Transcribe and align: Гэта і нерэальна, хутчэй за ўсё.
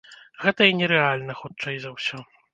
Гэта 0.43 0.61
і 0.69 0.73
нерэальна, 0.79 1.37
хутчэй 1.43 1.77
за 1.87 1.95
ўсё. 1.99 2.25